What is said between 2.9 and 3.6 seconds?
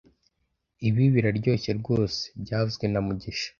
mugisha